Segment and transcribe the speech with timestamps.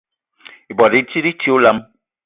[0.71, 1.77] Ibwal i tit i ti olam.